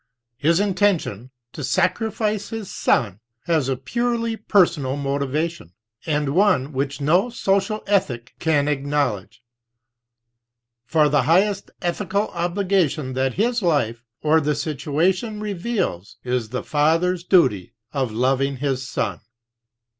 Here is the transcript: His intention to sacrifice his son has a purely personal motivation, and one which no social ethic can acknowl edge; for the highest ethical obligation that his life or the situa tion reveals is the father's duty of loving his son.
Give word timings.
His 0.39 0.59
intention 0.59 1.29
to 1.53 1.63
sacrifice 1.63 2.49
his 2.49 2.71
son 2.71 3.19
has 3.43 3.69
a 3.69 3.77
purely 3.77 4.35
personal 4.35 4.95
motivation, 4.97 5.73
and 6.07 6.29
one 6.33 6.73
which 6.73 6.99
no 6.99 7.29
social 7.29 7.83
ethic 7.85 8.33
can 8.39 8.65
acknowl 8.65 9.21
edge; 9.21 9.43
for 10.87 11.07
the 11.07 11.21
highest 11.21 11.69
ethical 11.83 12.29
obligation 12.29 13.13
that 13.13 13.35
his 13.35 13.61
life 13.61 14.03
or 14.23 14.41
the 14.41 14.53
situa 14.53 15.13
tion 15.13 15.39
reveals 15.39 16.17
is 16.23 16.49
the 16.49 16.63
father's 16.63 17.23
duty 17.23 17.75
of 17.93 18.11
loving 18.11 18.57
his 18.57 18.81
son. 18.89 19.19